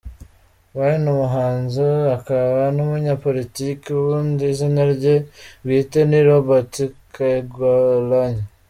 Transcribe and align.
Wine, 0.77 1.05
umuhanzi 1.13 1.85
akaba 2.17 2.59
n'umunyapolitiki, 2.75 3.87
ubundi 3.99 4.41
izina 4.53 4.81
rye 4.93 5.15
bwite 5.63 5.99
ni 6.09 6.19
Robert 6.27 6.73
Kyagulanyi. 7.13 8.43